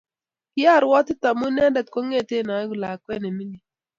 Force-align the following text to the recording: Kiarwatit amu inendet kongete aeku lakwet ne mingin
Kiarwatit 0.53 1.21
amu 1.29 1.45
inendet 1.49 1.87
kongete 1.93 2.35
aeku 2.55 2.75
lakwet 2.81 3.19
ne 3.21 3.29
mingin 3.37 3.65